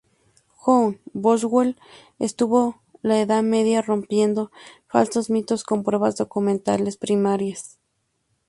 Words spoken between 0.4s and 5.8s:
John Boswell estudió la edad media rompiendo falsos mitos